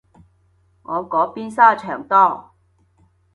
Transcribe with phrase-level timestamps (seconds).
[0.81, 2.55] 我嗰邊沙場多